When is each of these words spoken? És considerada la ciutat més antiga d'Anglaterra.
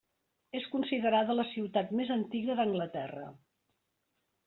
És 0.59 0.63
considerada 0.75 1.35
la 1.41 1.45
ciutat 1.51 1.93
més 2.01 2.15
antiga 2.17 2.59
d'Anglaterra. 2.61 3.31